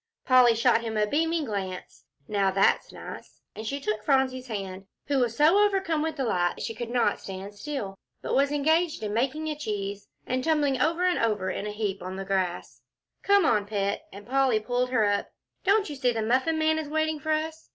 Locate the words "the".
12.15-12.25, 16.11-16.23